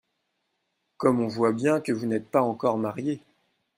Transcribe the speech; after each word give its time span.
Comme 0.97 1.19
on 1.21 1.27
voit 1.27 1.51
bien 1.53 1.79
que 1.79 1.91
vous 1.91 2.07
n’êtes 2.07 2.27
pas 2.27 2.41
encore 2.41 2.79
mariés. 2.79 3.21